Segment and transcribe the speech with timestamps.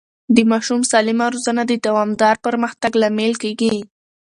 [0.35, 3.81] د ماشوم سالمه روزنه د دوامدار پرمختګ لامل کېږي.